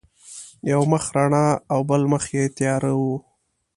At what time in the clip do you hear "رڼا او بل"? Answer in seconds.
1.15-2.01